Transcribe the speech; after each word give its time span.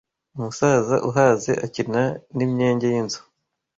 Umusaza 0.35 0.95
uhaze 1.09 1.51
akina 1.65 2.03
n'imyenge 2.35 2.85
y'inzu 2.93 3.21